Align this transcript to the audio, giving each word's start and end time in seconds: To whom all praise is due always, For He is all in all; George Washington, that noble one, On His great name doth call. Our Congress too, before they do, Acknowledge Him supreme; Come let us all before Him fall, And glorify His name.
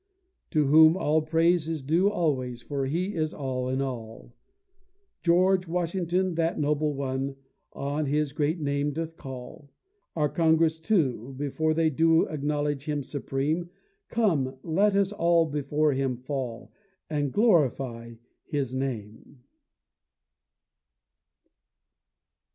To 0.49 0.65
whom 0.65 0.97
all 0.97 1.21
praise 1.21 1.69
is 1.69 1.83
due 1.83 2.09
always, 2.09 2.63
For 2.63 2.87
He 2.87 3.13
is 3.13 3.35
all 3.35 3.69
in 3.69 3.83
all; 3.83 4.33
George 5.21 5.67
Washington, 5.67 6.33
that 6.33 6.59
noble 6.59 6.95
one, 6.95 7.35
On 7.73 8.07
His 8.07 8.31
great 8.31 8.59
name 8.59 8.93
doth 8.93 9.15
call. 9.15 9.69
Our 10.15 10.27
Congress 10.27 10.79
too, 10.79 11.35
before 11.37 11.75
they 11.75 11.91
do, 11.91 12.23
Acknowledge 12.25 12.85
Him 12.85 13.03
supreme; 13.03 13.69
Come 14.07 14.57
let 14.63 14.95
us 14.95 15.11
all 15.11 15.45
before 15.45 15.93
Him 15.93 16.17
fall, 16.17 16.71
And 17.07 17.31
glorify 17.31 18.15
His 18.47 18.73
name. 18.73 19.43